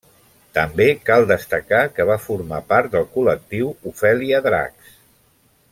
També 0.57 0.87
cal 1.09 1.25
destacar 1.31 1.81
que 1.97 2.07
va 2.11 2.17
formar 2.23 2.61
part 2.73 2.89
del 2.95 3.05
col·lectiu 3.19 3.69
Ofèlia 3.93 4.41
Dracs. 4.51 4.97